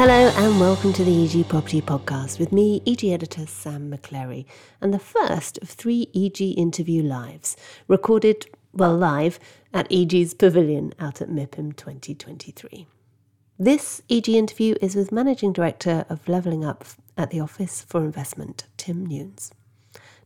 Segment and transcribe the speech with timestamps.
[0.00, 4.46] Hello and welcome to the EG Property Podcast with me, EG editor Sam McClary,
[4.80, 7.54] and the first of three EG interview lives,
[7.86, 9.38] recorded, well, live
[9.74, 12.86] at EG's Pavilion out at MIPIM 2023.
[13.58, 16.86] This EG interview is with Managing Director of Levelling Up
[17.18, 19.52] at the Office for Investment, Tim Newns.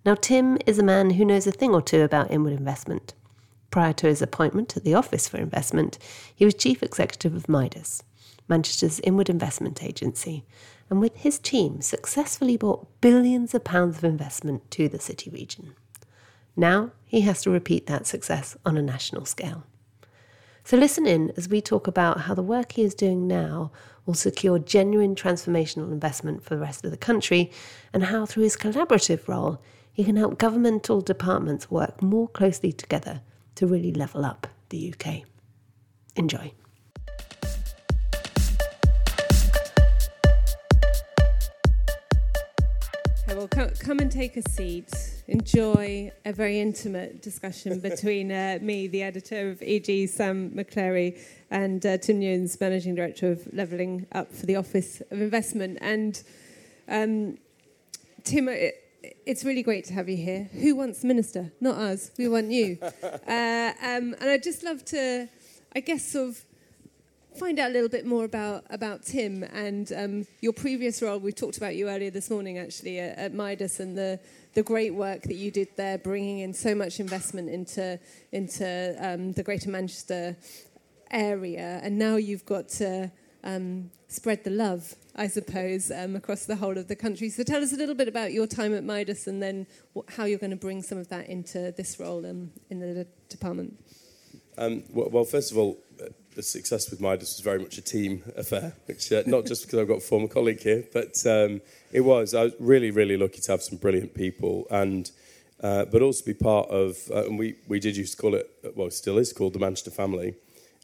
[0.07, 3.13] Now, Tim is a man who knows a thing or two about inward investment.
[3.73, 5.99] Prior to his appointment at the Office for Investment,
[6.33, 8.05] he was Chief Executive of MIDAS,
[8.49, 10.45] Manchester's inward investment agency,
[10.91, 15.75] and with his team successfully brought billions of pounds of investment to the city region.
[16.57, 19.65] Now he has to repeat that success on a national scale.
[20.63, 23.71] So listen in as we talk about how the work he is doing now
[24.07, 27.51] will secure genuine transformational investment for the rest of the country,
[27.93, 29.61] and how through his collaborative role
[29.93, 33.21] he can help governmental departments work more closely together
[33.55, 35.23] to really level up the UK.
[36.17, 36.53] Enjoy.
[43.35, 44.93] Well, come, come and take a seat.
[45.27, 51.19] Enjoy a very intimate discussion between uh, me, the editor of EG, Sam McClary,
[51.51, 55.79] and uh, Tim Newns, Managing Director of Levelling Up for the Office of Investment.
[55.81, 56.23] And
[56.87, 57.39] um,
[58.23, 58.77] Tim, it,
[59.27, 60.49] it's really great to have you here.
[60.53, 61.53] Who wants the minister?
[61.61, 62.13] Not us.
[62.17, 62.79] We want you.
[63.03, 65.29] uh, um, and I'd just love to,
[65.75, 66.45] I guess, sort of
[67.39, 71.19] find out a little bit more about, about Tim and um, your previous role.
[71.19, 74.21] We talked about you earlier this morning, actually, at, at, MIDAS and the,
[74.55, 77.99] the great work that you did there, bringing in so much investment into,
[78.31, 80.37] into um, the Greater Manchester
[81.11, 81.81] area.
[81.83, 83.11] And now you've got to
[83.43, 87.31] um, spread the love, I suppose, um, across the whole of the country.
[87.31, 89.67] So tell us a little bit about your time at MIDAS and then
[90.09, 93.77] how you're going to bring some of that into this role um, in the department.
[94.57, 95.79] Um, well, first of all,
[96.35, 99.79] the success with MIDAS was very much a team affair, which uh, not just because
[99.79, 101.61] I've got a former colleague here, but um,
[101.93, 102.35] it was.
[102.35, 105.11] I was really, really lucky to have some brilliant people, and
[105.63, 106.99] uh, but also be part of.
[107.11, 109.91] Uh, and we we did used to call it, well, still is called the Manchester
[109.91, 110.35] family,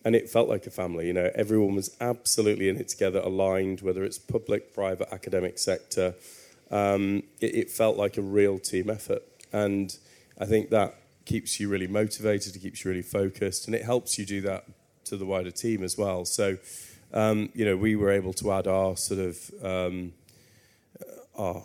[0.05, 1.09] and it felt like a family.
[1.09, 6.15] You know, everyone was absolutely in it together, aligned, whether it's public, private, academic sector.
[6.71, 9.23] Um, it, it felt like a real team effort,
[9.53, 9.97] and
[10.39, 10.95] I think that
[11.25, 14.65] keeps you really motivated, it keeps you really focused, and it helps you do that
[15.11, 16.25] to the wider team as well.
[16.25, 16.57] So,
[17.13, 20.13] um, you know, we were able to add our sort of um,
[21.01, 21.65] uh, our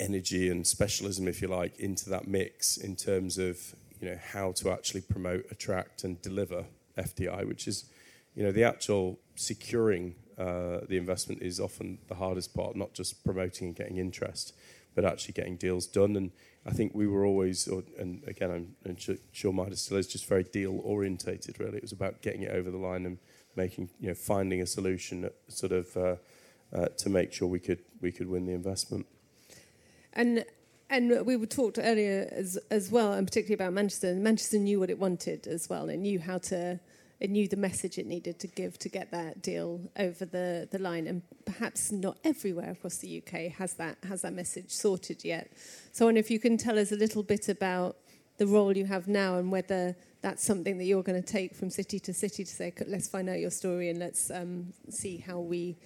[0.00, 4.52] energy and specialism, if you like, into that mix in terms of you know how
[4.52, 6.64] to actually promote, attract, and deliver
[6.98, 7.84] FDI, which is
[8.34, 13.24] you know the actual securing uh, the investment is often the hardest part, not just
[13.24, 14.54] promoting and getting interest,
[14.96, 16.16] but actually getting deals done.
[16.16, 16.32] And
[16.64, 18.96] I think we were always, or, and again, I'm, I'm
[19.30, 21.60] sure MIDAS still is, just very deal orientated.
[21.60, 23.18] Really, it was about getting it over the line and
[23.54, 26.16] making, you know, finding a solution, sort of, uh,
[26.74, 29.06] uh, to make sure we could we could win the investment.
[30.14, 30.44] And
[30.88, 34.14] and we were talked earlier as as well, and particularly about Manchester.
[34.14, 35.88] Manchester knew what it wanted as well.
[35.90, 36.80] It knew how to
[37.18, 40.78] it knew the message it needed to give to get that deal over the, the
[40.78, 41.06] line.
[41.06, 45.50] And perhaps not everywhere across the UK has that, has that message sorted yet.
[45.92, 47.96] So I wonder if you can tell us a little bit about
[48.36, 51.70] the role you have now and whether that's something that you're going to take from
[51.70, 55.38] city to city to say, let's find out your story and let's um, see how
[55.38, 55.76] we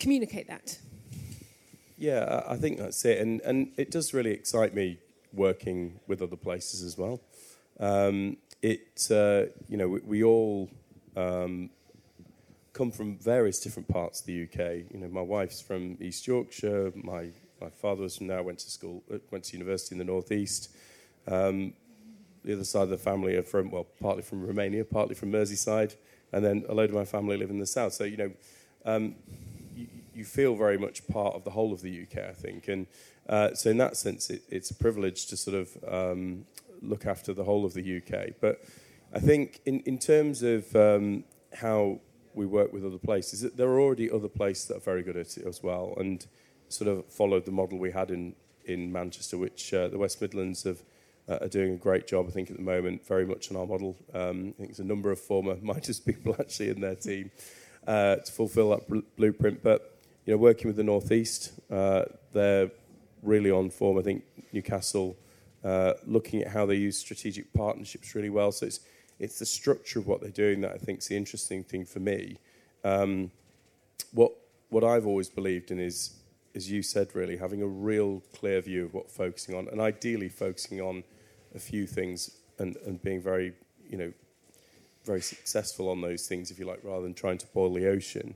[0.00, 0.78] communicate that.
[1.96, 3.18] Yeah, I think that's it.
[3.18, 4.98] And, and it does really excite me
[5.32, 7.20] working with other places as well.
[7.78, 10.70] Um, it, uh, you know, we, we all
[11.16, 11.68] um,
[12.72, 14.90] come from various different parts of the UK.
[14.90, 16.92] You know, my wife's from East Yorkshire.
[16.96, 17.28] My
[17.60, 18.42] my father was from there.
[18.42, 20.70] Went to school, uh, went to university in the northeast.
[21.28, 21.74] Um,
[22.42, 25.96] the other side of the family are from well, partly from Romania, partly from Merseyside,
[26.32, 27.92] and then a load of my family live in the south.
[27.92, 28.32] So you know,
[28.86, 29.14] um,
[29.76, 32.86] you, you, feel very much part of the whole of the UK, I think, and
[33.28, 36.46] uh, so in that sense, it, it's a privilege to sort of um,
[36.88, 38.34] look after the whole of the UK.
[38.40, 38.64] But
[39.12, 42.00] I think in, in terms of um, how
[42.34, 45.36] we work with other places, there are already other places that are very good at
[45.36, 46.26] it as well, and
[46.68, 48.34] sort of followed the model we had in,
[48.64, 50.82] in Manchester, which uh, the West Midlands have,
[51.28, 53.66] uh, are doing a great job, I think, at the moment, very much on our
[53.66, 53.96] model.
[54.12, 57.30] Um, I think there's a number of former MIDAS people actually in their team
[57.86, 59.62] uh, to fulfil that bl- blueprint.
[59.62, 59.96] But,
[60.26, 62.70] you know, working with the Northeast, uh, they're
[63.22, 63.98] really on form.
[63.98, 65.16] I think Newcastle
[65.64, 68.52] uh, looking at how they use strategic partnerships really well.
[68.52, 68.80] So it's
[69.18, 72.00] it's the structure of what they're doing that I think is the interesting thing for
[72.00, 72.38] me.
[72.84, 73.30] Um,
[74.12, 74.32] what
[74.68, 76.14] what I've always believed in is,
[76.54, 80.28] as you said, really having a real clear view of what focusing on, and ideally
[80.28, 81.04] focusing on
[81.54, 83.52] a few things and, and being very,
[83.88, 84.12] you know,
[85.04, 88.34] very successful on those things, if you like, rather than trying to boil the ocean.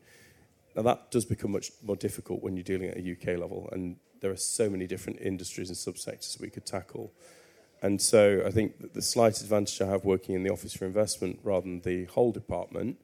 [0.77, 3.97] now that does become much more difficult when you're dealing at a UK level, and
[4.21, 7.13] there are so many different industries and subsectors we could tackle.
[7.83, 11.39] And so I think the slight advantage I have working in the Office for Investment
[11.45, 12.99] rather than the whole department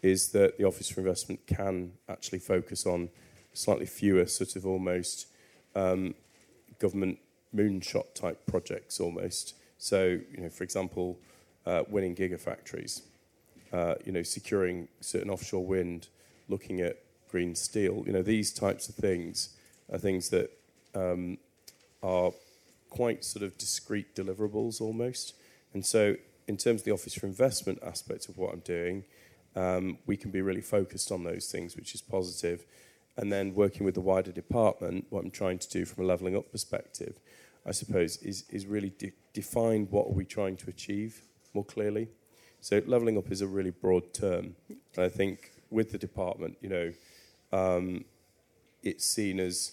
[0.00, 3.08] is that the Office for Investment can actually focus on
[3.52, 5.26] slightly fewer sort of almost
[5.74, 6.14] um,
[6.78, 7.18] government
[7.54, 9.54] moonshot type projects almost.
[9.78, 11.18] So, you know, for example,
[11.66, 13.02] uh, winning gigafactories,
[13.72, 16.08] uh, you know, securing certain offshore wind,
[16.48, 16.98] looking at
[17.28, 19.56] green steel, you know, these types of things
[19.92, 20.50] are things that
[20.94, 21.38] um,
[22.02, 22.32] are
[22.90, 25.34] quite sort of discrete deliverables almost.
[25.74, 26.16] And so,
[26.48, 29.04] in terms of the Office for Investment aspect of what I'm doing,
[29.54, 32.64] um, we can be really focused on those things, which is positive.
[33.16, 36.36] And then working with the wider department, what I'm trying to do from a levelling
[36.36, 37.18] up perspective,
[37.66, 41.22] I suppose, is, is really de- define what are we trying to achieve
[41.54, 42.08] more clearly.
[42.60, 44.56] So levelling up is a really broad term.
[44.68, 46.92] And I think with the department, you know,
[47.52, 48.04] um,
[48.82, 49.72] it's seen as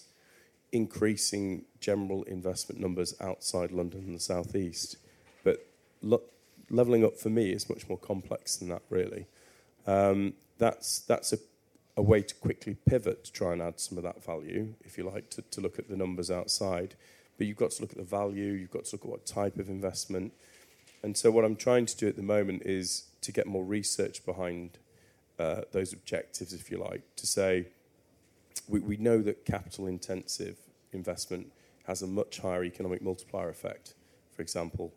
[0.72, 4.96] increasing general investment numbers outside London and the southeast.
[5.42, 5.66] But
[6.02, 6.22] lo-
[6.68, 9.26] levelling up for me is much more complex than that, really.
[9.86, 11.38] Um, that's that's a,
[11.96, 15.04] a way to quickly pivot to try and add some of that value, if you
[15.04, 16.94] like, to, to look at the numbers outside.
[17.38, 19.58] But you've got to look at the value, you've got to look at what type
[19.58, 20.32] of investment.
[21.02, 24.24] And so, what I'm trying to do at the moment is to get more research
[24.26, 24.78] behind
[25.38, 27.68] uh, those objectives, if you like, to say
[28.68, 30.56] we, we know that capital intensive
[30.92, 31.52] investment
[31.86, 33.94] has a much higher economic multiplier effect,
[34.34, 34.92] for example.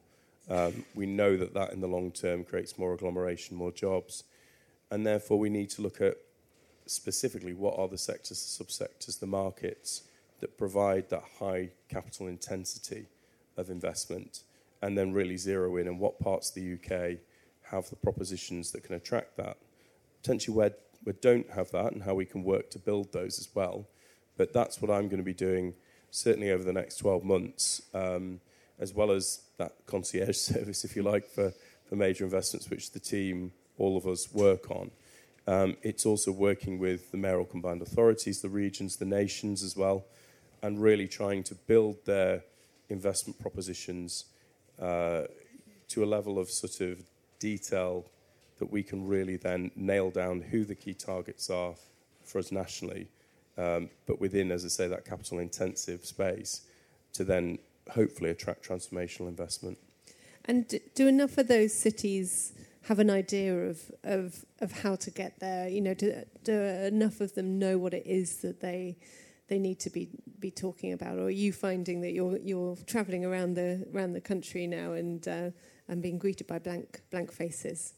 [0.50, 4.24] Um, we know that that in the long term creates more agglomeration, more jobs,
[4.92, 6.18] and therefore we need to look at
[6.86, 10.04] specifically what are the sectors, the subsectors, the markets
[10.39, 13.07] that provide that high capital intensity
[13.56, 14.42] of investment,
[14.81, 17.19] and then really zero in on what parts of the UK
[17.71, 19.57] have the propositions that can attract that.
[20.21, 20.74] Potentially where
[21.06, 23.88] we don't have that, and how we can work to build those as well.
[24.38, 25.74] But that's what I'm going to be doing
[26.12, 28.40] certainly over the next 12 months, um,
[28.80, 31.54] as well as that concierge service, if you like, for,
[31.86, 34.92] for major investments, which the team, all of us, work on.
[35.48, 40.06] Um, it's also working with the mayoral combined authorities, the regions, the nations as well,
[40.62, 42.44] and really trying to build their
[42.90, 44.26] investment propositions
[44.80, 45.24] uh,
[45.90, 47.00] to a level of sort of
[47.40, 48.06] detail
[48.63, 51.75] that we can really then nail down who the key targets are
[52.24, 53.10] for us nationally,
[53.57, 56.62] um, but within, as I say, that capital intensive space
[57.12, 57.60] to then
[57.92, 59.77] hopefully attract transformational investment.
[60.45, 65.42] And do enough of those cities have an idea of, of, of how to get
[65.42, 65.68] there?
[65.68, 68.95] You know, do, do enough of them know what it is that they
[69.50, 70.09] they need to be
[70.39, 74.21] be talking about, or are you finding that you're you're travelling around the around the
[74.21, 75.50] country now and uh,
[75.89, 77.94] and being greeted by blank blank faces?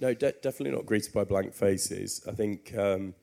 [0.00, 2.22] No, de- definitely not greeted by blank faces.
[2.28, 3.14] I think um,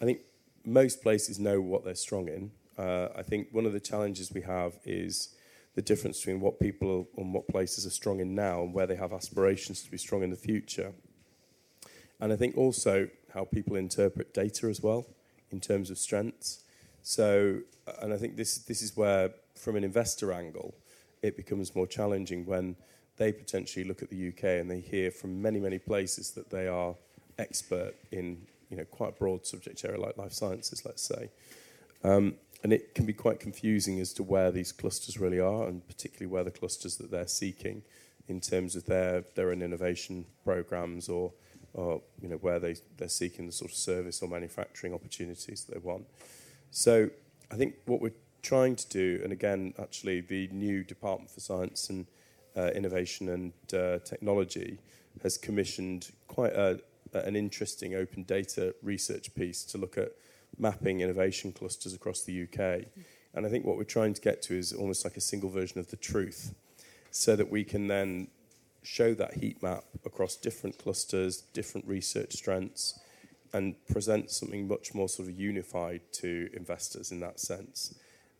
[0.00, 0.20] I think
[0.64, 2.50] most places know what they're strong in.
[2.78, 5.34] Uh, I think one of the challenges we have is
[5.74, 8.96] the difference between what people and what places are strong in now and where they
[8.96, 10.92] have aspirations to be strong in the future.
[12.20, 15.06] And I think also how people interpret data as well
[15.50, 16.64] in terms of strengths.
[17.02, 17.60] So,
[18.00, 20.74] and I think this this is where, from an investor angle,
[21.22, 22.76] it becomes more challenging when
[23.16, 26.66] they potentially look at the UK and they hear from many many places that they
[26.66, 26.94] are
[27.38, 31.30] expert in you know quite a broad subject area like life sciences, let's say.
[32.02, 35.86] Um, and it can be quite confusing as to where these clusters really are, and
[35.86, 37.82] particularly where the clusters that they're seeking
[38.26, 41.32] in terms of their their own innovation programs or
[41.74, 45.74] or you know where they they're seeking the sort of service or manufacturing opportunities that
[45.74, 46.06] they want.
[46.70, 47.10] So
[47.50, 51.88] I think what we're trying to do, and again, actually, the new Department for Science
[51.90, 52.06] and
[52.56, 54.78] uh, Innovation and uh, Technology
[55.22, 56.80] has commissioned quite a,
[57.12, 60.12] an interesting open data research piece to look at
[60.58, 62.86] mapping innovation clusters across the UK.
[63.34, 65.78] And I think what we're trying to get to is almost like a single version
[65.78, 66.54] of the truth,
[67.10, 68.28] so that we can then
[68.82, 72.98] show that heat map across different clusters, different research strengths,
[73.52, 77.94] and present something much more sort of unified to investors in that sense.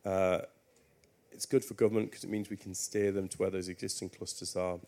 [0.05, 0.39] Uh,
[1.35, 4.09] it's good for government because it means we can steer them to where those existing
[4.09, 4.79] clusters are.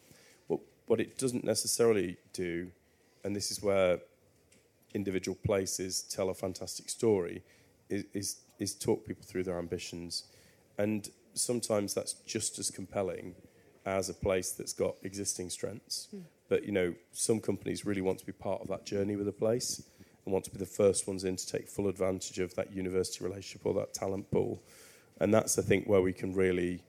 [0.48, 2.72] But what it doesn't necessarily do,
[3.24, 4.00] and this is where
[4.94, 7.44] individual places tell a fantastic story,
[7.90, 10.24] is, is, is talk people through their ambitions.
[10.78, 13.36] And sometimes that's just as compelling
[13.86, 16.08] as a place that's got existing strengths.
[16.16, 16.24] Mm.
[16.50, 19.34] But you know, some companies really want to be part of that journey with a
[19.34, 19.84] place
[20.26, 23.24] and want to be the first ones in to take full advantage of that university
[23.24, 24.62] relationship or that talent pool.
[25.20, 26.84] And that's, I think, where we can really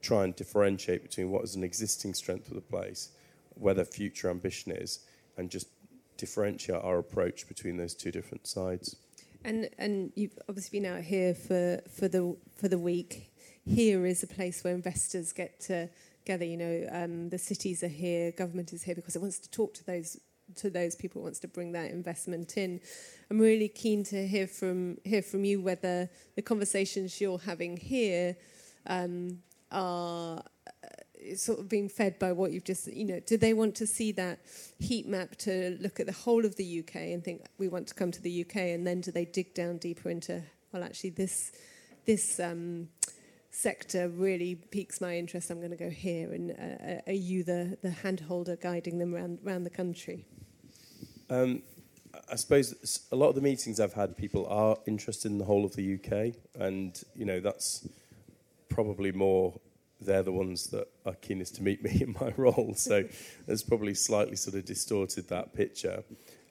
[0.00, 3.10] try and differentiate between what is an existing strength of the place,
[3.54, 5.00] where their future ambition is,
[5.36, 5.68] and just
[6.16, 8.96] differentiate our approach between those two different sides.
[9.44, 13.32] And and you've obviously been out here for, for the for the week.
[13.64, 15.88] Here is a place where investors get to
[16.24, 16.44] gather.
[16.44, 19.74] You know, um, the cities are here, government is here because it wants to talk
[19.74, 20.18] to those
[20.56, 22.80] to those people, wants to bring that investment in.
[23.30, 28.36] I'm really keen to hear from hear from you whether the conversations you're having here
[28.86, 29.38] um,
[29.70, 30.42] are
[31.36, 34.12] sort of being fed by what you've just, you know, do they want to see
[34.12, 34.38] that
[34.78, 37.94] heat map to look at the whole of the UK and think we want to
[37.94, 41.52] come to the UK, and then do they dig down deeper into, well, actually this
[42.06, 42.88] this um,
[43.58, 45.50] sector really piques my interest.
[45.50, 49.40] I'm going to go here, and uh, are you the the handholder guiding them around
[49.44, 50.24] around the country?
[51.28, 51.62] Um,
[52.30, 55.64] I suppose a lot of the meetings I've had, people are interested in the whole
[55.64, 57.88] of the UK, and you know that's
[58.68, 59.58] probably more
[60.00, 62.74] they're the ones that are keenest to meet me in my role.
[62.76, 63.04] So
[63.48, 66.04] it's probably slightly sort of distorted that picture.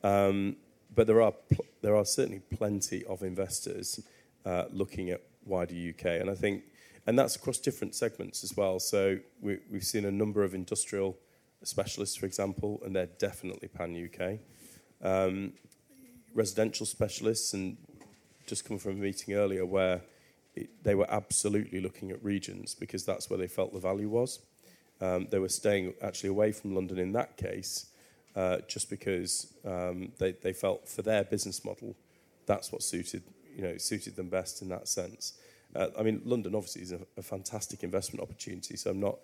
[0.04, 0.58] Um,
[0.94, 4.02] but there are pl- there are certainly plenty of investors
[4.46, 6.64] uh, looking at wider UK, and I think,
[7.08, 8.80] and that's across different segments as well.
[8.80, 11.18] So we, we've seen a number of industrial
[11.64, 14.40] specialists, for example, and they're definitely pan UK.
[15.02, 15.54] Um,
[16.34, 17.78] residential specialists, and
[18.46, 20.02] just come from a meeting earlier where
[20.56, 24.40] it, they were absolutely looking at regions because that's where they felt the value was.
[25.00, 27.88] Um, they were staying actually away from London in that case,
[28.36, 31.96] uh, just because um, they, they felt for their business model,
[32.46, 33.24] that's what suited
[33.56, 35.34] you know suited them best in that sense.
[35.76, 39.20] Uh, I mean, London obviously is a, a fantastic investment opportunity, so I'm not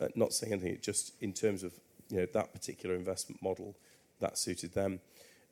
[0.00, 0.78] uh, not saying anything.
[0.80, 1.72] Just in terms of
[2.08, 3.76] you know that particular investment model,
[4.20, 5.00] that suited them.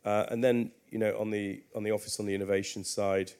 [0.04, 3.32] Uh, and then you know on the on the office on the innovation side,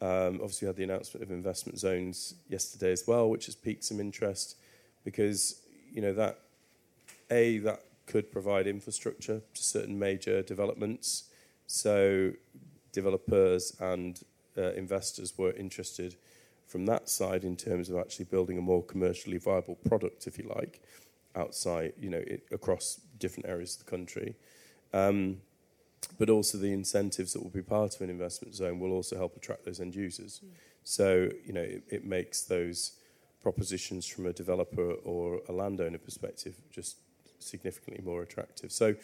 [0.00, 3.84] um, obviously, we had the announcement of investment zones yesterday as well, which has piqued
[3.84, 4.56] some interest
[5.04, 6.40] because you know that
[7.30, 11.24] a that could provide infrastructure to certain major developments.
[11.66, 12.32] So
[12.92, 14.20] developers and
[14.56, 16.16] uh, investors were interested
[16.66, 20.50] from that side in terms of actually building a more commercially viable product, if you
[20.54, 20.82] like,
[21.34, 24.34] outside, you know, it, across different areas of the country.
[24.92, 25.38] Um,
[26.18, 29.36] but also the incentives that will be part of an investment zone will also help
[29.36, 30.40] attract those end users.
[30.44, 30.48] Mm.
[30.84, 32.92] So, you know, it, it, makes those
[33.42, 36.98] propositions from a developer or a landowner perspective just
[37.38, 38.70] significantly more attractive.
[38.72, 38.94] So,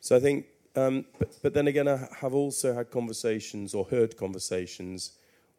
[0.00, 4.16] so I think, um, but, but then again, I have also had conversations or heard
[4.16, 5.12] conversations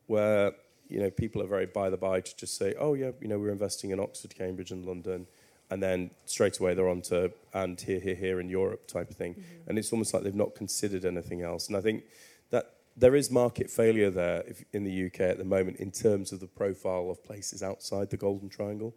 [0.07, 0.51] where,
[0.91, 3.39] you know, people are very by the by to just say, oh, yeah, you know,
[3.39, 5.27] we're investing in Oxford, Cambridge, and London
[5.71, 9.15] and then straight away they're on to and here, here, here in Europe type of
[9.15, 9.33] thing.
[9.33, 9.69] Mm-hmm.
[9.69, 11.67] And it's almost like they've not considered anything else.
[11.69, 12.03] And I think
[12.51, 16.33] that there is market failure there if, in the UK at the moment in terms
[16.33, 18.93] of the profile of places outside the Golden Triangle.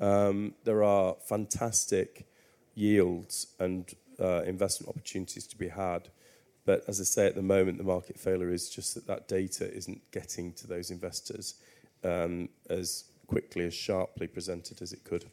[0.00, 0.02] Mm.
[0.02, 2.26] Um, there are fantastic
[2.74, 6.08] yields and uh, investment opportunities to be had.
[6.66, 9.72] But as I say, at the moment, the market failure is just that that data
[9.72, 11.54] isn't getting to those investors
[12.04, 15.24] um, as quickly, as sharply presented as it could.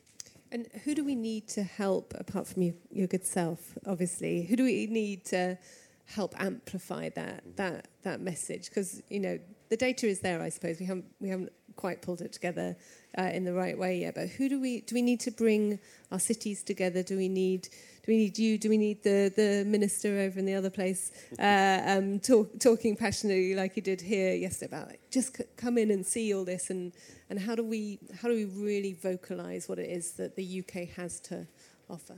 [0.51, 4.43] And who do we need to help, apart from you, your good self, obviously?
[4.43, 5.57] Who do we need to
[6.05, 8.69] help amplify that that that message?
[8.69, 10.39] Because you know the data is there.
[10.39, 12.75] I suppose we haven't we haven't quite pulled it together
[13.17, 14.15] uh, in the right way yet.
[14.15, 15.79] But who do we do we need to bring
[16.11, 17.03] our cities together?
[17.03, 17.69] Do we need
[18.05, 18.57] do we need you?
[18.57, 22.95] Do we need the, the minister over in the other place uh, um, talk, talking
[22.97, 26.43] passionately like he did here yesterday about like, just c- come in and see all
[26.43, 26.91] this and,
[27.29, 30.89] and how do we how do we really vocalise what it is that the UK
[30.95, 31.47] has to
[31.89, 32.15] offer?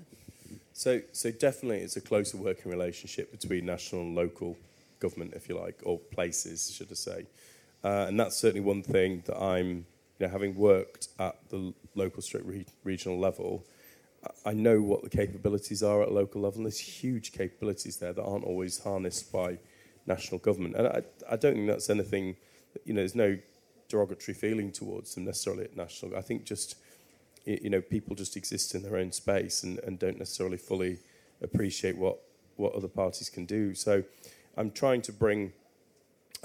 [0.74, 4.58] So, so definitely, it's a closer working relationship between national and local
[5.00, 7.26] government, if you like, or places, should I say?
[7.86, 9.86] Uh, and that's certainly one thing that I'm,
[10.18, 13.63] you know, having worked at the local, stroke re- regional level.
[14.44, 18.24] I know what the capabilities are at local level, and there's huge capabilities there that
[18.24, 19.60] aren't always harnessed by
[20.08, 20.75] national government.
[20.75, 22.38] And I, I don't think that's anything,
[22.86, 23.38] you know, there's no
[23.88, 26.18] derogatory feeling towards them necessarily at national.
[26.18, 26.77] I think just,
[27.46, 30.98] you know, people just exist in their own space and, and don't necessarily fully
[31.39, 32.18] appreciate what,
[32.56, 33.75] what other parties can do.
[33.75, 34.04] So
[34.58, 35.54] I'm trying to bring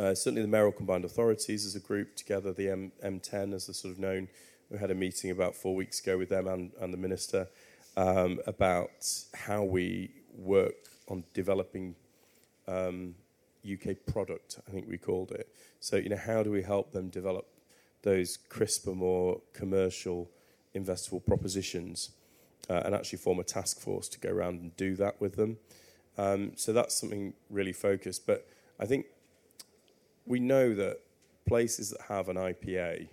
[0.00, 3.74] uh, certainly the mayoral combined authorities as a group together, the M- M10 as they're
[3.74, 4.28] sort of known.
[4.70, 7.48] We had a meeting about four weeks ago with them and, and the minister
[7.98, 11.96] um, about how we work on developing
[12.66, 13.14] um,
[13.70, 15.48] UK product, I think we called it.
[15.80, 17.46] So, you know, how do we help them develop
[18.00, 20.30] those crisper, more commercial,
[20.74, 22.12] investable propositions
[22.70, 25.58] uh, and actually form a task force to go around and do that with them?
[26.16, 28.26] Um, so that's something really focused.
[28.26, 29.04] But I think
[30.30, 31.00] we know that
[31.44, 33.08] places that have an IPA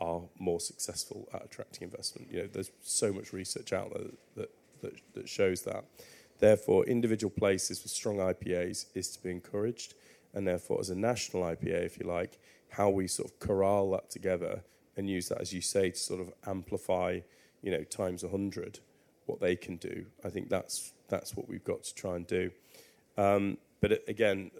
[0.00, 2.28] are more successful at attracting investment.
[2.28, 4.50] You know, there's so much research out there that,
[4.82, 5.84] that, that shows that.
[6.40, 9.94] Therefore, individual places with strong IPAs is to be encouraged,
[10.34, 14.10] and therefore as a national IPA, if you like, how we sort of corral that
[14.10, 14.64] together
[14.96, 17.20] and use that, as you say, to sort of amplify,
[17.62, 18.80] you know, times a hundred
[19.26, 20.06] what they can do.
[20.24, 22.50] I think that's that's what we've got to try and do.
[23.16, 24.50] Um, but again,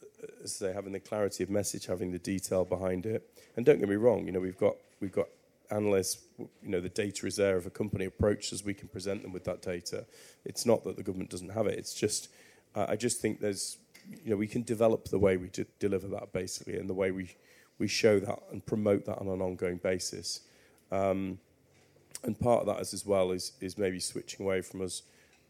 [0.42, 3.78] as I say, having the clarity of message, having the detail behind it, and don't
[3.78, 5.28] get me wrong, you know, we've got we've got
[5.70, 7.56] analysts, you know, the data is there.
[7.56, 10.06] If a company approaches, we can present them with that data.
[10.44, 11.78] It's not that the government doesn't have it.
[11.78, 12.28] It's just,
[12.74, 13.78] uh, I just think there's,
[14.24, 17.10] you know, we can develop the way we d- deliver that basically, and the way
[17.10, 17.34] we
[17.78, 20.40] we show that and promote that on an ongoing basis.
[20.90, 21.38] Um,
[22.22, 25.02] and part of that is, as well is is maybe switching away from us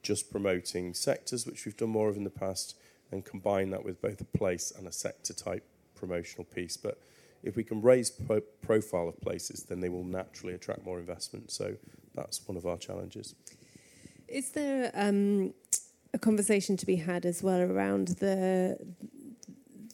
[0.02, 2.76] just promoting sectors, which we've done more of in the past,
[3.12, 6.76] and combine that with both a place and a sector type promotional piece.
[6.76, 7.00] But
[7.42, 11.50] if we can raise pro- profile of places, then they will naturally attract more investment.
[11.50, 11.76] So
[12.14, 13.34] that's one of our challenges.
[14.28, 15.54] Is there um,
[16.12, 18.78] a conversation to be had as well around the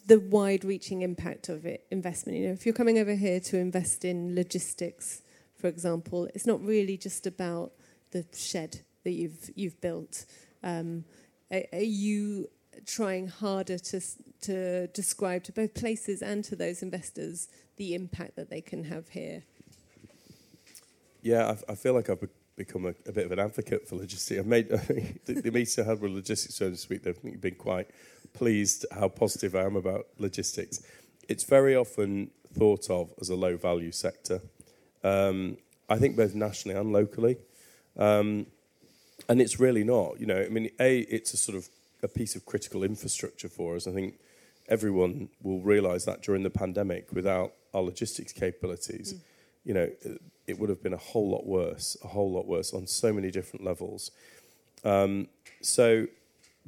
[0.05, 2.37] the wide-reaching impact of it investment?
[2.37, 5.21] You know, if you're coming over here to invest in logistics,
[5.55, 7.71] for example, it's not really just about
[8.11, 10.25] the shed that you've you've built.
[10.63, 11.05] Um,
[11.51, 12.49] are, are you
[12.85, 14.01] trying harder to
[14.41, 19.09] to describe to both places and to those investors the impact that they can have
[19.09, 19.43] here?
[21.21, 24.39] Yeah, I, I feel like I've become a, a, bit of an advocate for logistics.
[24.39, 24.69] I've made
[25.25, 27.03] the, the meeting I had with logistics so this week.
[27.03, 27.89] They've been quite
[28.33, 30.83] pleased how positive I am about logistics.
[31.29, 34.41] It's very often thought of as a low value sector.
[35.03, 35.57] Um,
[35.89, 37.37] I think both nationally and locally.
[37.97, 38.47] Um,
[39.29, 40.19] and it's really not.
[40.19, 41.69] You know, I mean, a it's a sort of
[42.03, 43.87] a piece of critical infrastructure for us.
[43.87, 44.19] I think
[44.67, 49.19] everyone will realise that during the pandemic, without our logistics capabilities, mm.
[49.63, 49.89] you know,
[50.47, 53.31] it, would have been a whole lot worse, a whole lot worse on so many
[53.31, 54.11] different levels.
[54.83, 55.27] Um,
[55.61, 56.07] so,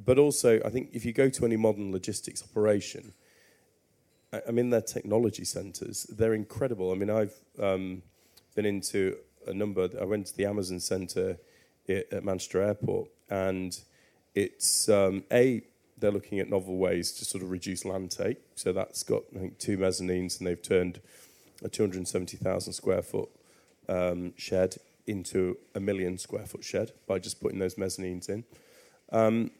[0.04, 3.12] but also, I think if you go to any modern logistics operation,
[4.32, 6.04] I, in their technology centres.
[6.04, 6.92] They're incredible.
[6.92, 8.02] I mean, I've um,
[8.54, 9.88] been into a number.
[10.00, 11.38] I went to the Amazon Centre
[11.88, 13.78] at Manchester Airport, and
[14.36, 15.62] it's um, a
[15.98, 18.36] they're looking at novel ways to sort of reduce land take.
[18.54, 21.00] So that's got I think two mezzanines, and they've turned
[21.64, 23.30] a 270,000 square foot
[23.88, 28.44] um, shed into a million square foot shed by just putting those mezzanines in.
[29.10, 29.50] Um,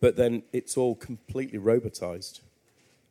[0.00, 2.40] but then it's all completely robotized.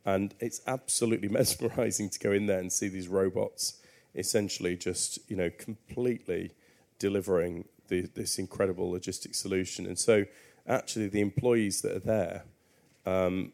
[0.06, 3.78] And it's absolutely mesmerizing to go in there and see these robots
[4.14, 6.52] essentially just, you know, completely
[6.98, 9.86] delivering the, this incredible logistic solution.
[9.86, 10.24] And so,
[10.68, 12.44] actually, the employees that are there,
[13.06, 13.52] um,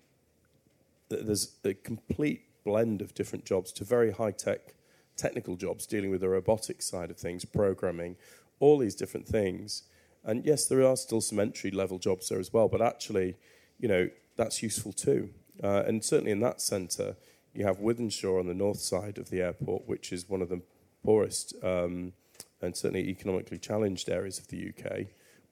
[1.08, 4.74] there's a complete blend of different jobs to very high tech
[5.16, 8.16] technical jobs dealing with the robotic side of things, programming,
[8.60, 9.84] all these different things.
[10.24, 13.36] And yes, there are still some entry level jobs there as well, but actually,
[13.78, 15.30] you know, that's useful too.
[15.62, 17.16] Uh, and certainly in that centre,
[17.54, 20.60] you have Wythenshawe on the north side of the airport, which is one of the
[21.02, 22.12] poorest um,
[22.60, 25.06] and certainly economically challenged areas of the UK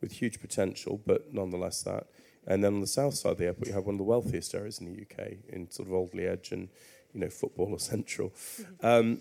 [0.05, 2.07] with huge potential, but nonetheless that.
[2.47, 4.55] And then on the south side of the airport, you have one of the wealthiest
[4.55, 6.69] areas in the UK, in sort of Alderley Edge and
[7.15, 8.29] you know footballer central.
[8.31, 8.87] Mm-hmm.
[8.87, 9.21] Um,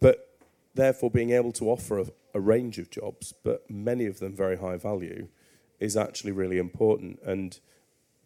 [0.00, 0.38] but
[0.74, 4.56] therefore, being able to offer a, a, range of jobs, but many of them very
[4.56, 5.26] high value,
[5.80, 7.18] is actually really important.
[7.24, 7.58] And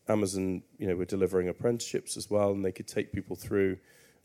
[0.09, 3.79] Amazon, you know, we're delivering apprenticeships as well, and they could take people through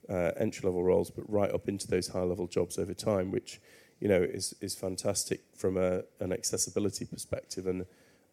[0.09, 3.61] uh, entry level roles, but right up into those high level jobs over time, which
[4.03, 7.85] you know, is, is fantastic from a, an accessibility perspective and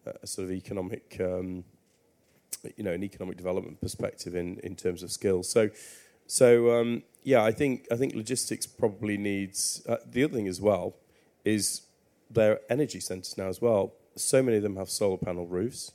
[0.04, 1.62] a, sort of economic, um,
[2.76, 5.48] you know, an economic development perspective in, in terms of skills.
[5.48, 5.70] So,
[6.26, 10.60] so um, yeah, I think I think logistics probably needs uh, the other thing as
[10.60, 10.96] well
[11.44, 11.82] is
[12.28, 13.92] their energy centres now as well.
[14.16, 15.92] So many of them have solar panel roofs.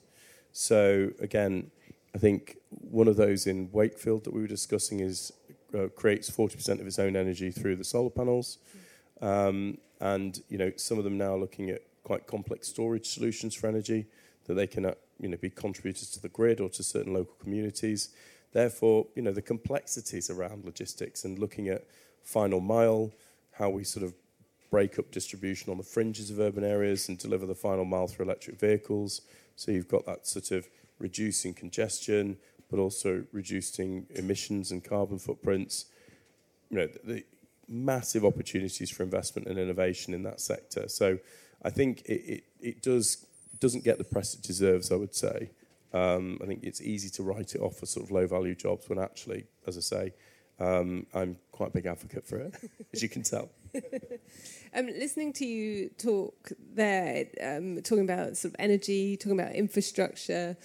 [0.53, 1.71] So again,
[2.15, 5.33] I think one of those in Wakefield that we were discussing is
[5.77, 8.57] uh, creates 40% of its own energy through the solar panels.
[8.57, 8.79] Mm.
[9.21, 13.55] Um, and you know, some of them now are looking at quite complex storage solutions
[13.55, 14.05] for energy
[14.45, 17.35] that they can uh, you know, be contributors to the grid or to certain local
[17.39, 18.09] communities.
[18.51, 21.85] Therefore, you know, the complexities around logistics and looking at
[22.23, 23.11] final mile,
[23.53, 24.13] how we sort of
[24.71, 28.25] break up distribution on the fringes of urban areas and deliver the final mile through
[28.25, 29.21] electric vehicles.
[29.55, 30.67] So you've got that sort of
[30.99, 32.37] reducing congestion,
[32.69, 35.85] but also reducing emissions and carbon footprints.
[36.69, 37.23] You know, the,
[37.67, 40.87] massive opportunities for investment and innovation in that sector.
[40.87, 41.19] So
[41.63, 43.25] I think it, it, it does
[43.59, 44.91] doesn't get the press it deserves.
[44.91, 45.51] I would say.
[45.93, 48.89] Um, I think it's easy to write it off as sort of low value jobs
[48.89, 50.13] when actually, as I say,
[50.59, 52.55] um, I'm quite a big advocate for it,
[52.93, 53.49] as you can tell.
[54.75, 60.57] um, listening to you talk there, um, talking about sort of energy, talking about infrastructure,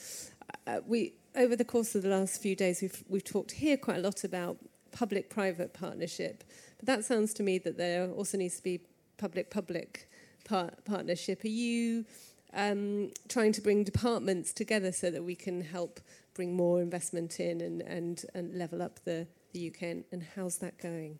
[0.66, 3.98] uh, we over the course of the last few days, we've, we've talked here quite
[3.98, 4.58] a lot about
[4.90, 6.44] public private partnership.
[6.80, 8.80] But that sounds to me that there also needs to be
[9.18, 10.08] public public
[10.44, 11.44] par- partnership.
[11.44, 12.06] Are you
[12.54, 16.00] um, trying to bring departments together so that we can help
[16.34, 19.82] bring more investment in and, and, and level up the, the UK?
[19.82, 21.18] And, and how's that going?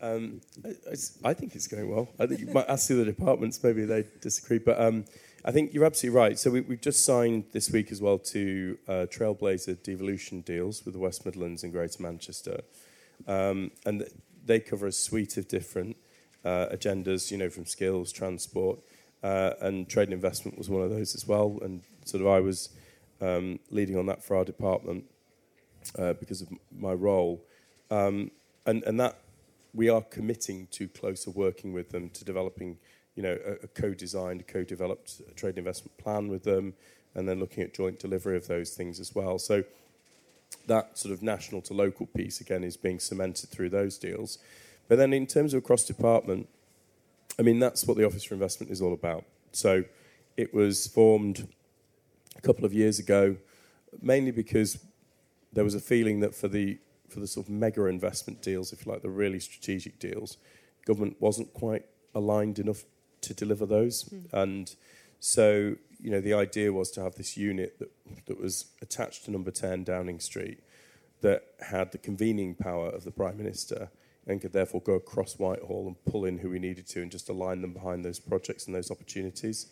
[0.00, 2.08] Um, I, I, think it's going well.
[2.18, 4.58] I think you might ask the other departments, maybe they disagree.
[4.58, 5.06] But um,
[5.44, 6.38] I think you're absolutely right.
[6.38, 10.94] So we, have just signed this week as well to uh, Trailblazer devolution deals with
[10.94, 12.60] the West Midlands and Greater Manchester,
[13.26, 14.06] um, and
[14.44, 15.96] they cover a suite of different
[16.44, 17.30] uh, agendas.
[17.30, 18.80] You know, from skills, transport,
[19.22, 21.58] uh, and trade and investment was one of those as well.
[21.62, 22.70] And sort of I was
[23.20, 25.04] um, leading on that for our department
[25.98, 27.44] uh, because of my role,
[27.90, 28.30] um,
[28.66, 29.18] and and that
[29.74, 32.78] we are committing to closer working with them to developing
[33.14, 36.74] you know, a, a co-designed, co-developed trade and investment plan with them,
[37.14, 39.38] and then looking at joint delivery of those things as well.
[39.38, 39.64] So
[40.66, 44.38] that sort of national to local piece again is being cemented through those deals.
[44.88, 46.48] But then in terms of across department,
[47.38, 49.24] I mean that's what the Office for Investment is all about.
[49.52, 49.84] So
[50.36, 51.48] it was formed
[52.36, 53.36] a couple of years ago,
[54.00, 54.78] mainly because
[55.52, 58.86] there was a feeling that for the for the sort of mega investment deals, if
[58.86, 60.38] you like, the really strategic deals,
[60.86, 62.84] government wasn't quite aligned enough
[63.20, 64.04] to deliver those.
[64.04, 64.32] Mm.
[64.32, 64.76] And
[65.20, 67.90] so, you know, the idea was to have this unit that,
[68.26, 70.58] that was attached to number 10 Downing Street
[71.20, 73.88] that had the convening power of the Prime Minister
[74.26, 77.28] and could therefore go across Whitehall and pull in who we needed to and just
[77.28, 79.66] align them behind those projects and those opportunities.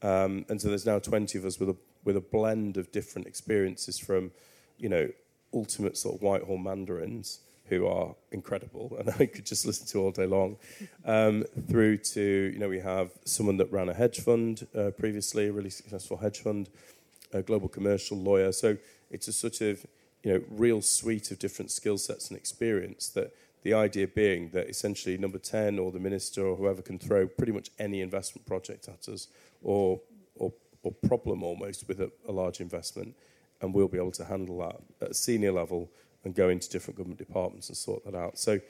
[0.00, 3.26] Um, and so there's now 20 of us with a, with a blend of different
[3.26, 4.30] experiences from,
[4.78, 5.08] you know,
[5.52, 10.10] ultimate sort of Whitehall mandarins who are incredible and I could just listen to all
[10.10, 10.56] day long,
[11.04, 15.48] um, through to, you know, we have someone that ran a hedge fund uh, previously,
[15.48, 16.68] a really successful hedge fund,
[17.32, 18.52] a global commercial lawyer.
[18.52, 18.76] So
[19.10, 19.86] it's a sort of,
[20.22, 24.68] you know, real suite of different skill sets and experience that the idea being that
[24.68, 28.88] essentially number 10 or the minister or whoever can throw pretty much any investment project
[28.88, 29.28] at us
[29.62, 30.00] or,
[30.36, 33.16] or, or problem almost with a, a large investment
[33.62, 35.90] and we'll be able to handle that at a senior level
[36.24, 38.38] and go into different government departments and sort that out.
[38.38, 38.60] So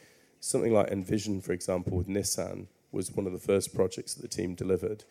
[0.40, 4.28] something like Envision, for example, with Nissan was one of the first projects that the
[4.28, 5.04] team delivered.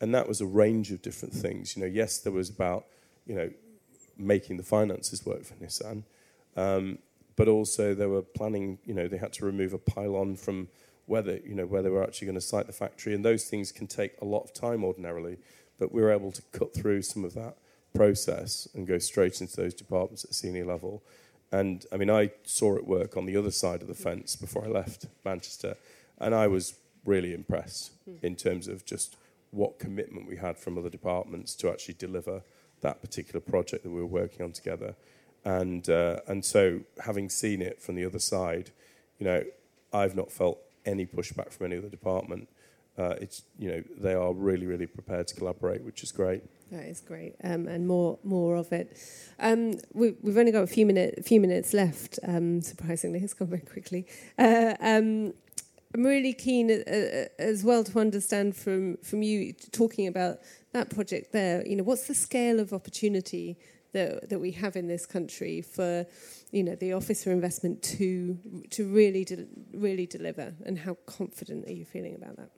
[0.00, 1.76] And that was a range of different things.
[1.76, 2.86] You know, yes, there was about,
[3.26, 3.50] you know,
[4.18, 6.04] making the finances work for Nissan,
[6.56, 6.98] um,
[7.34, 10.68] but also they were planning, you know, they had to remove a pylon from
[11.06, 13.14] where they, you know, where they were actually going to site the factory.
[13.14, 15.36] And those things can take a lot of time ordinarily,
[15.78, 17.56] but we were able to cut through some of that
[17.94, 21.02] process and go straight into those departments at senior level
[21.52, 24.64] and I mean, I saw it work on the other side of the fence before
[24.64, 25.76] I left Manchester,
[26.18, 28.22] and I was really impressed mm.
[28.22, 29.16] in terms of just
[29.50, 32.42] what commitment we had from other departments to actually deliver
[32.80, 34.94] that particular project that we were working on together.
[35.44, 38.70] And uh, and so, having seen it from the other side,
[39.18, 39.44] you know,
[39.92, 42.48] I've not felt any pushback from any other department.
[42.98, 46.42] Uh, it's you know they are really really prepared to collaborate, which is great.
[46.72, 48.96] That is great, um, and more more of it.
[49.38, 52.18] Um, we, have only got a few minute few minutes left.
[52.26, 54.06] Um, surprisingly, it's gone very quickly.
[54.36, 55.32] Uh, um,
[55.94, 60.38] I'm really keen uh, uh, as well to understand from from you talking about
[60.72, 61.64] that project there.
[61.64, 63.56] You know, what's the scale of opportunity
[63.92, 66.04] that that we have in this country for
[66.50, 68.38] you know the Office for Investment to
[68.70, 72.50] to really de- really deliver, and how confident are you feeling about that?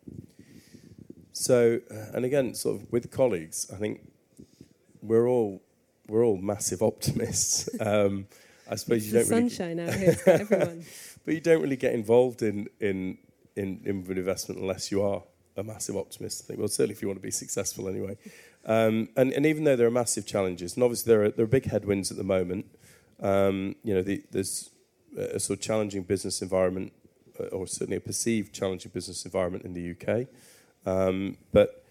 [1.38, 4.11] So, uh, and again, sort of with colleagues, I think
[5.01, 5.62] we're all
[6.09, 7.68] we're all massive optimists.
[7.81, 8.27] Um,
[8.68, 10.85] I suppose it's you don't sunshine really out here for everyone.
[11.24, 13.18] but you don't really get involved in in
[13.55, 15.22] in, in investment unless you are
[15.57, 16.42] a massive optimist.
[16.42, 16.59] I think.
[16.59, 18.16] Well, certainly if you want to be successful, anyway.
[18.64, 21.48] Um, and and even though there are massive challenges, and obviously there are there are
[21.48, 22.66] big headwinds at the moment.
[23.20, 24.70] Um, you know, the, there's
[25.16, 26.92] a sort of challenging business environment,
[27.38, 30.27] uh, or certainly a perceived challenging business environment in the UK.
[30.87, 31.85] Um, but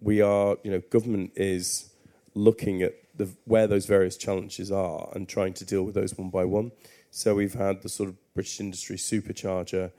[0.00, 1.90] we are, you know, government is
[2.34, 6.30] looking at the, where those various challenges are and trying to deal with those one
[6.30, 6.72] by one.
[7.10, 9.90] So we've had the sort of British Industry Supercharger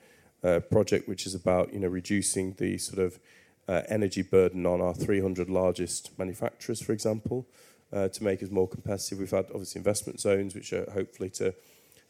[0.44, 3.20] uh, project, which is about, you know, reducing the sort of
[3.68, 7.46] uh, energy burden on our 300 largest manufacturers, for example,
[7.92, 9.20] uh, to make us more competitive.
[9.20, 11.54] We've had obviously investment zones, which are hopefully to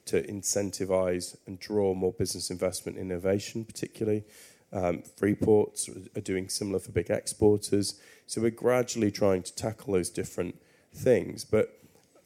[0.06, 4.24] to incentivize and draw more business investment innovation, particularly.
[4.72, 8.00] Um, Freeports are doing similar for big exporters.
[8.28, 10.60] So we're gradually trying to tackle those different
[10.94, 11.44] things.
[11.44, 11.80] But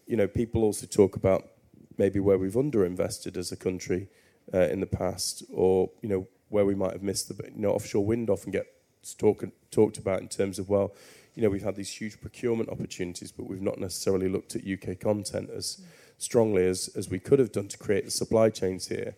[0.06, 1.50] you know, people also talk about
[1.98, 4.10] maybe where we've underinvested as a country
[4.54, 7.72] uh, in the past, or you know, where we might have missed the you know
[7.72, 10.94] offshore wind often gets talk, talked about in terms of well,
[11.36, 15.00] you know, we've had these huge procurement opportunities, but we've not necessarily looked at UK
[15.00, 15.82] content as
[16.18, 19.16] strongly as, as we could have done to create the supply chains here.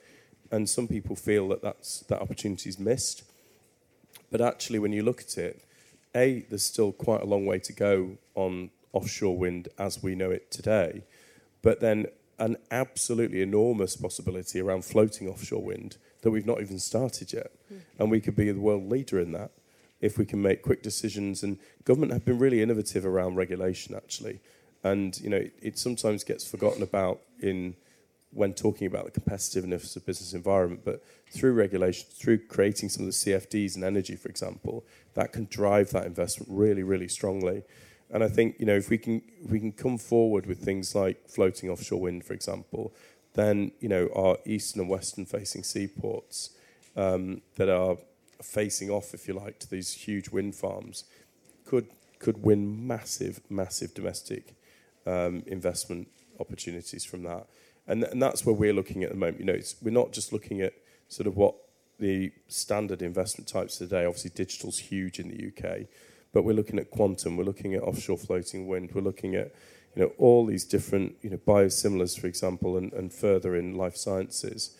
[0.55, 3.23] And some people feel that that's, that opportunity is missed.
[4.31, 5.61] But actually, when you look at it,
[6.15, 10.31] A, there's still quite a long way to go on offshore wind as we know
[10.31, 11.03] it today.
[11.61, 12.05] But then
[12.39, 17.51] an absolutely enormous possibility around floating offshore wind that we've not even started yet.
[17.73, 17.79] Mm.
[17.99, 19.51] And we could be the world leader in that
[19.99, 21.43] if we can make quick decisions.
[21.43, 24.39] And government have been really innovative around regulation, actually.
[24.85, 27.75] And you know, it, it sometimes gets forgotten about in
[28.35, 30.81] when talking about the competitiveness of business environment.
[30.83, 35.47] But through regulation, through creating some of the CFDs in energy, for example, that can
[35.49, 37.63] drive that investment really, really strongly.
[38.11, 40.93] And I think you know if we can if we can come forward with things
[40.93, 42.93] like floating offshore wind, for example,
[43.33, 46.51] then you know our eastern and western facing seaports
[46.95, 47.97] um, that are
[48.41, 51.05] facing off, if you like, to these huge wind farms
[51.65, 51.87] could
[52.19, 54.55] could win massive, massive domestic
[55.05, 56.07] um, investment
[56.39, 57.47] opportunities from that.
[57.87, 59.39] And, th- and that's where we're looking at the moment.
[59.39, 60.73] You know, we're not just looking at
[61.07, 61.55] sort of what
[61.99, 64.05] the standard investment types today.
[64.05, 65.87] Obviously, digital's huge in the UK,
[66.33, 67.37] but we're looking at quantum.
[67.37, 68.91] We're looking at offshore floating wind.
[68.93, 69.53] We're looking at
[69.95, 73.95] you know all these different you know biosimilars, for example, and, and further in life
[73.95, 74.75] sciences.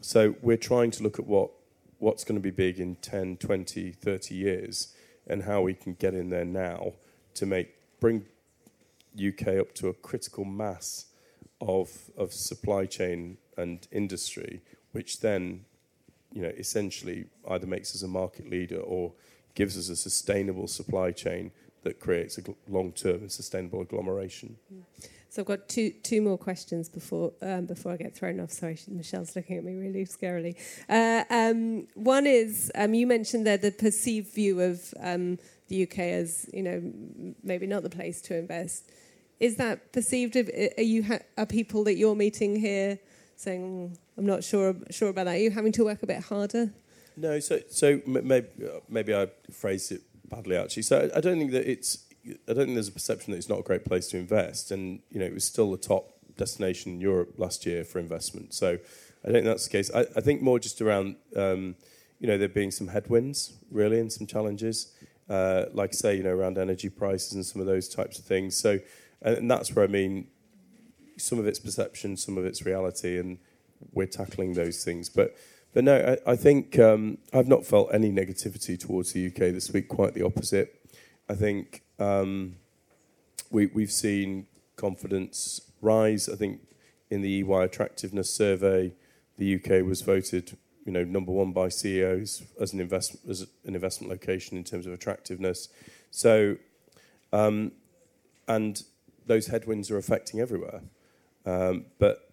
[0.00, 1.50] So we're trying to look at what
[1.98, 4.94] what's going to be big in 10, 20, 30 years,
[5.26, 6.92] and how we can get in there now
[7.34, 8.26] to make bring
[9.16, 11.06] UK up to a critical mass
[11.60, 14.62] of of supply chain and industry,
[14.92, 15.64] which then,
[16.32, 19.12] you know, essentially either makes us a market leader or
[19.54, 24.56] gives us a sustainable supply chain that creates a long-term and sustainable agglomeration.
[24.72, 24.82] Mm.
[25.34, 28.52] So I've got two two more questions before um, before I get thrown off.
[28.52, 30.54] Sorry, Michelle's looking at me really scarily.
[30.88, 35.98] Uh, um, one is um, you mentioned there the perceived view of um, the UK
[35.98, 36.80] as you know
[37.42, 38.92] maybe not the place to invest.
[39.44, 40.36] Is that perceived?
[40.36, 42.98] Of, are you ha- are people that you're meeting here
[43.36, 45.34] saying mm, I'm not sure sure about that?
[45.34, 46.72] Are you having to work a bit harder?
[47.14, 48.48] No, so so maybe
[48.88, 50.84] maybe I phrased it badly actually.
[50.84, 52.06] So I don't think that it's
[52.48, 54.70] I don't think there's a perception that it's not a great place to invest.
[54.70, 58.54] And you know, it was still the top destination in Europe last year for investment.
[58.54, 58.78] So
[59.24, 59.90] I don't think that's the case.
[59.94, 61.76] I, I think more just around um,
[62.18, 64.94] you know there being some headwinds really and some challenges,
[65.28, 68.56] uh, like say you know around energy prices and some of those types of things.
[68.56, 68.78] So
[69.24, 70.28] and, that's where I mean
[71.16, 73.38] some of it's perception, some of it's reality, and
[73.92, 75.08] we're tackling those things.
[75.08, 75.34] But
[75.72, 79.72] but no, I, I think um, I've not felt any negativity towards the UK this
[79.72, 79.88] week.
[79.88, 80.80] Quite the opposite.
[81.28, 82.56] I think um,
[83.50, 86.28] we, we've seen confidence rise.
[86.28, 86.60] I think
[87.10, 88.92] in the EY attractiveness survey,
[89.36, 93.74] the UK was voted, you know, number one by CEOs as an investment as an
[93.74, 95.68] investment location in terms of attractiveness.
[96.10, 96.56] So,
[97.32, 97.72] um,
[98.46, 98.82] and
[99.26, 100.82] those headwinds are affecting everywhere.
[101.46, 102.30] Um, but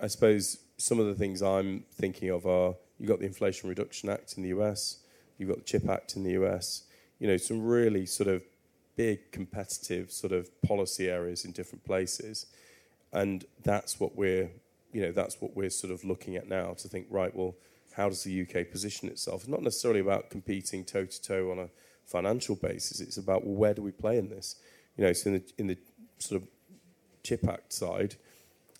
[0.00, 4.08] I suppose some of the things I'm thinking of are you've got the Inflation Reduction
[4.08, 4.98] Act in the US,
[5.38, 6.84] you've got the CHIP Act in the US,
[7.18, 8.42] you know, some really sort of
[8.96, 12.46] big competitive sort of policy areas in different places.
[13.12, 14.50] And that's what we're,
[14.92, 17.54] you know, that's what we're sort of looking at now to think, right, well,
[17.96, 19.42] how does the UK position itself?
[19.42, 21.68] It's not necessarily about competing toe to toe on a
[22.04, 23.00] financial basis.
[23.00, 24.56] It's about well, where do we play in this?
[24.96, 25.78] You know, so in the in the
[26.28, 26.48] sort of
[27.22, 28.16] chip act side,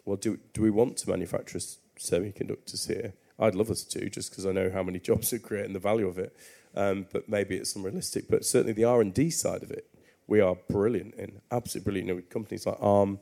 [0.05, 1.59] well, do do we want to manufacture
[1.99, 3.15] semiconductors here?
[3.39, 5.81] I'd love us to, just because I know how many jobs it create and the
[5.81, 6.37] value of it.
[6.77, 8.25] Um, but maybe it's unrealistic.
[8.29, 9.89] But certainly the R and D side of it,
[10.27, 12.09] we are brilliant in, absolutely brilliant.
[12.09, 13.19] You know, companies like ARM,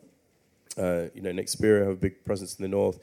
[0.79, 2.99] uh, you know, Nexperia have a big presence in the north,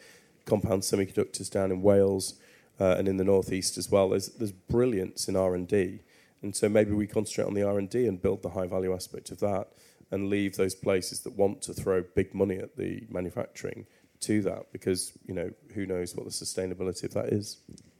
[0.45, 2.35] Compound Semiconductors down in Wales
[2.79, 4.09] uh, and in the northeast as well.
[4.09, 5.99] There's, there's brilliance in R&D.
[6.41, 9.39] And so maybe we concentrate on the R&D and build the high value aspect of
[9.41, 9.67] that
[10.11, 13.85] and leave those places that want to throw big money at the manufacturing
[14.21, 17.57] to that because, you know, who knows what the sustainability of that is.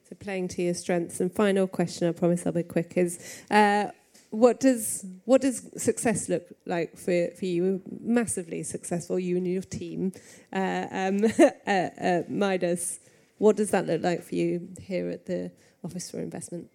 [0.09, 1.19] So playing to your strengths.
[1.19, 3.87] And final question, I promise I'll be quick, is uh,
[4.31, 7.81] what does what does success look like for, for you?
[8.01, 10.11] Massively successful, you and your team,
[10.53, 11.23] uh, um,
[11.67, 12.99] uh, uh, MIDAS.
[13.37, 15.51] What does that look like for you here at the
[15.83, 16.69] Office for Investment?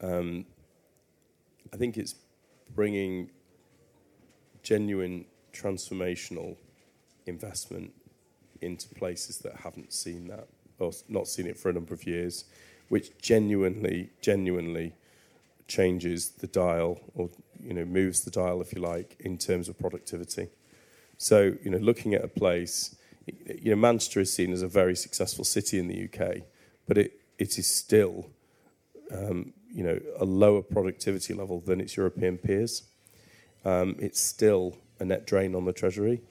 [0.00, 0.44] Um,
[1.72, 2.14] I think it's
[2.74, 3.30] bringing
[4.68, 6.56] genuine transformational
[7.26, 7.90] investment
[8.60, 10.46] into places that haven't seen that
[10.78, 12.44] or not seen it for a number of years,
[12.88, 14.92] which genuinely, genuinely
[15.66, 17.30] changes the dial or
[17.62, 20.48] you know moves the dial if you like in terms of productivity
[21.18, 24.96] so you know looking at a place you know Manchester is seen as a very
[24.96, 26.38] successful city in the UK
[26.86, 28.30] but it it is still
[29.14, 32.84] um, you know, a lower productivity level than its European peers.
[33.64, 36.22] Um, it's still a net drain on the treasury.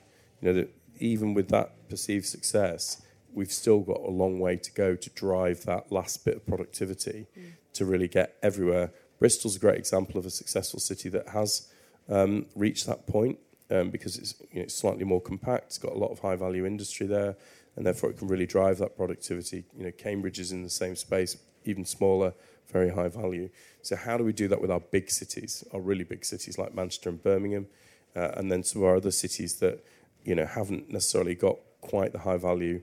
[0.42, 3.02] You know, that even with that perceived success,
[3.34, 7.28] we've still got a long way to go to drive that last bit of productivity
[7.38, 7.52] mm.
[7.74, 8.92] to really get everywhere.
[9.20, 11.72] Bristol's a great example of a successful city that has
[12.10, 13.38] um, reached that point
[13.70, 15.66] um, because it's, you know, it's slightly more compact.
[15.68, 17.36] It's got a lot of high value industry there,
[17.76, 19.66] and therefore it can really drive that productivity.
[19.78, 22.34] You know, Cambridge is in the same space, even smaller,
[22.72, 23.50] very high value.
[23.82, 26.76] So how do we do that with our big cities, our really big cities like
[26.76, 27.68] Manchester and Birmingham,
[28.16, 29.84] uh, and then some of our other cities that
[30.24, 32.82] you know haven't necessarily got quite the high value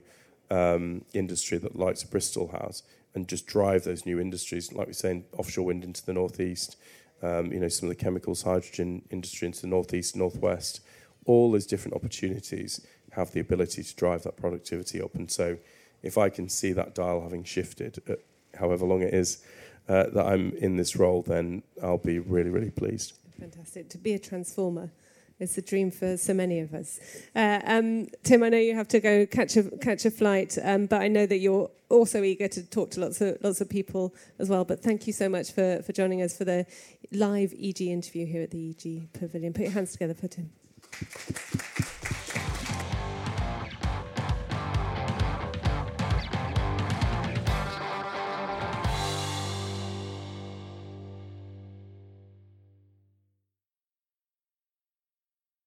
[0.49, 5.25] um, industry that likes Bristol has, and just drive those new industries, like we're saying,
[5.37, 6.77] offshore wind into the northeast,
[7.21, 10.81] um, you know, some of the chemicals, hydrogen industry into the northeast, northwest.
[11.25, 15.15] All those different opportunities have the ability to drive that productivity up.
[15.15, 15.57] And so,
[16.03, 18.15] if I can see that dial having shifted, uh,
[18.57, 19.43] however long it is
[19.87, 23.13] uh, that I'm in this role, then I'll be really, really pleased.
[23.39, 23.89] Fantastic.
[23.89, 24.91] To be a transformer
[25.39, 26.99] it's a dream for so many of us.
[27.35, 30.85] Uh, um, Tim, I know you have to go catch a catch a flight, um,
[30.85, 34.15] but I know that you're also eager to talk to lots of lots of people
[34.39, 34.63] as well.
[34.63, 36.65] But thank you so much for for joining us for the
[37.11, 39.53] live EG interview here at the EG Pavilion.
[39.53, 40.51] Put your hands together for Tim.